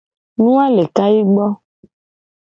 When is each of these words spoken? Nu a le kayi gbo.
Nu 0.41 0.47
a 0.63 0.65
le 0.75 0.83
kayi 0.95 1.21
gbo. 1.31 1.45